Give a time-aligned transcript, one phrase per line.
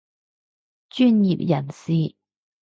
[0.89, 2.15] 專業人士